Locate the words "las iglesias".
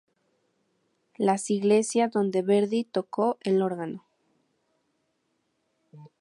1.17-2.09